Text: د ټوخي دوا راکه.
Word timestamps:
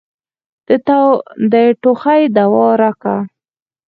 د 1.51 1.53
ټوخي 1.81 2.21
دوا 2.35 2.65
راکه. 2.81 3.15